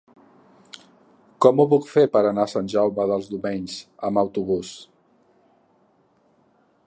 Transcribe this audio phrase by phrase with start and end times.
[1.45, 3.77] Com ho puc fer per anar a Sant Jaume dels Domenys
[4.09, 4.75] amb autobús?